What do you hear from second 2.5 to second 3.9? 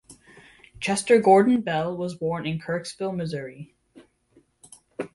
Kirksville, Missouri.